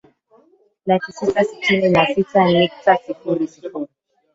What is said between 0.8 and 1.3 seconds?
laki